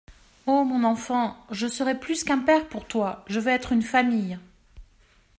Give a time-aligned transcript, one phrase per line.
[0.47, 0.63] Oh!
[0.63, 1.37] mon enfant!
[1.51, 4.39] je serai plus qu'un père pour toi, je veux être une famille.